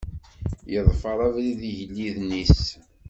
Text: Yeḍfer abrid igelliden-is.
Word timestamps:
Yeḍfer 0.71 1.17
abrid 1.27 1.59
igelliden-is. 1.69 2.59